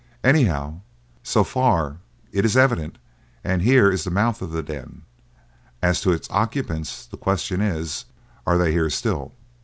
Anyhow, 0.23 0.79
so 1.21 1.43
far 1.43 1.97
it 2.31 2.43
is 2.43 2.57
evident, 2.57 2.97
and 3.43 3.61
here 3.61 3.91
is 3.91 4.03
the 4.03 4.09
mouth 4.09 4.41
of 4.41 4.49
the 4.49 4.63
den. 4.63 5.03
As 5.79 6.01
to 6.01 6.11
its 6.11 6.27
occupants, 6.31 7.05
the 7.05 7.17
question 7.17 7.61
is—Are 7.61 8.57
they 8.57 8.71
here 8.71 8.89
still?" 8.89 9.33